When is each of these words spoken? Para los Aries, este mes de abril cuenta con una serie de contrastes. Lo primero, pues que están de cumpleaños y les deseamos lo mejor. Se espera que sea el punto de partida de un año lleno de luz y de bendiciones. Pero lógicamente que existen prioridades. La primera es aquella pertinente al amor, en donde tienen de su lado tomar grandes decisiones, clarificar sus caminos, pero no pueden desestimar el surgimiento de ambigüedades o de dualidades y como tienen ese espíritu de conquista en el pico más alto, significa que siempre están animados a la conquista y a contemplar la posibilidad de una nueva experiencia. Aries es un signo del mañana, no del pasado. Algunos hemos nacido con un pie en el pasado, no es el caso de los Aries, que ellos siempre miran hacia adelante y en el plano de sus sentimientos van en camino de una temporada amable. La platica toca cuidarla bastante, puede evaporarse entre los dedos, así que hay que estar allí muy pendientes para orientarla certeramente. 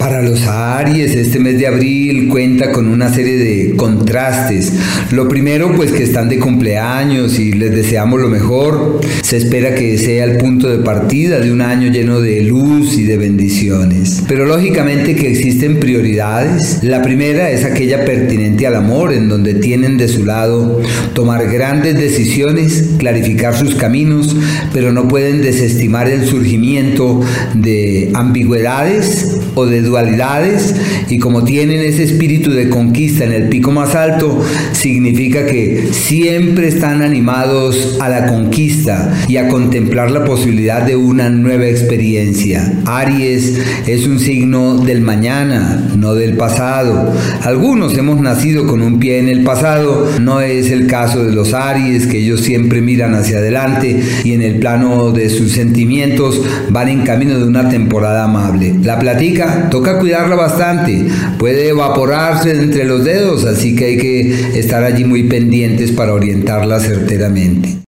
Para 0.00 0.22
los 0.22 0.42
Aries, 0.46 1.16
este 1.16 1.40
mes 1.40 1.58
de 1.58 1.66
abril 1.66 2.28
cuenta 2.28 2.70
con 2.70 2.86
una 2.86 3.12
serie 3.12 3.36
de 3.36 3.74
contrastes. 3.74 4.72
Lo 5.10 5.28
primero, 5.28 5.74
pues 5.74 5.90
que 5.90 6.04
están 6.04 6.28
de 6.28 6.38
cumpleaños 6.38 7.36
y 7.40 7.52
les 7.52 7.72
deseamos 7.72 8.20
lo 8.20 8.28
mejor. 8.28 9.00
Se 9.22 9.36
espera 9.36 9.74
que 9.74 9.98
sea 9.98 10.22
el 10.22 10.36
punto 10.36 10.68
de 10.68 10.84
partida 10.84 11.40
de 11.40 11.50
un 11.50 11.62
año 11.62 11.90
lleno 11.90 12.20
de 12.20 12.42
luz 12.44 12.96
y 12.96 13.02
de 13.02 13.16
bendiciones. 13.16 14.22
Pero 14.28 14.46
lógicamente 14.46 15.16
que 15.16 15.32
existen 15.32 15.80
prioridades. 15.80 16.78
La 16.84 17.02
primera 17.02 17.50
es 17.50 17.64
aquella 17.64 18.04
pertinente 18.04 18.68
al 18.68 18.76
amor, 18.76 19.12
en 19.12 19.28
donde 19.28 19.54
tienen 19.54 19.98
de 19.98 20.06
su 20.06 20.24
lado 20.24 20.80
tomar 21.12 21.50
grandes 21.50 21.96
decisiones, 21.98 22.90
clarificar 22.98 23.56
sus 23.56 23.74
caminos, 23.74 24.36
pero 24.72 24.92
no 24.92 25.08
pueden 25.08 25.42
desestimar 25.42 26.08
el 26.08 26.24
surgimiento 26.24 27.20
de 27.54 28.12
ambigüedades 28.14 29.38
o 29.58 29.66
de 29.66 29.82
dualidades 29.82 30.74
y 31.08 31.18
como 31.18 31.42
tienen 31.42 31.80
ese 31.80 32.04
espíritu 32.04 32.52
de 32.52 32.68
conquista 32.68 33.24
en 33.24 33.32
el 33.32 33.48
pico 33.48 33.72
más 33.72 33.94
alto, 33.94 34.40
significa 34.72 35.46
que 35.46 35.88
siempre 35.90 36.68
están 36.68 37.02
animados 37.02 37.98
a 38.00 38.08
la 38.08 38.26
conquista 38.26 39.12
y 39.26 39.36
a 39.36 39.48
contemplar 39.48 40.10
la 40.10 40.24
posibilidad 40.24 40.82
de 40.82 40.96
una 40.96 41.28
nueva 41.28 41.66
experiencia. 41.66 42.72
Aries 42.86 43.58
es 43.86 44.06
un 44.06 44.20
signo 44.20 44.78
del 44.78 45.00
mañana, 45.00 45.90
no 45.96 46.14
del 46.14 46.36
pasado. 46.36 47.12
Algunos 47.42 47.96
hemos 47.98 48.20
nacido 48.20 48.66
con 48.66 48.82
un 48.82 49.00
pie 49.00 49.18
en 49.18 49.28
el 49.28 49.42
pasado, 49.42 50.08
no 50.20 50.40
es 50.40 50.70
el 50.70 50.86
caso 50.86 51.24
de 51.24 51.32
los 51.32 51.52
Aries, 51.52 52.06
que 52.06 52.18
ellos 52.18 52.42
siempre 52.42 52.80
miran 52.80 53.14
hacia 53.14 53.38
adelante 53.38 54.00
y 54.24 54.32
en 54.34 54.42
el 54.42 54.60
plano 54.60 55.10
de 55.10 55.30
sus 55.30 55.52
sentimientos 55.52 56.40
van 56.70 56.88
en 56.88 57.02
camino 57.02 57.38
de 57.38 57.44
una 57.44 57.68
temporada 57.68 58.24
amable. 58.24 58.74
La 58.82 58.98
platica 58.98 59.47
toca 59.70 59.98
cuidarla 59.98 60.36
bastante, 60.36 61.06
puede 61.38 61.68
evaporarse 61.68 62.50
entre 62.50 62.84
los 62.84 63.04
dedos, 63.04 63.44
así 63.44 63.74
que 63.74 63.84
hay 63.84 63.96
que 63.98 64.58
estar 64.58 64.82
allí 64.84 65.04
muy 65.04 65.24
pendientes 65.24 65.92
para 65.92 66.14
orientarla 66.14 66.80
certeramente. 66.80 67.78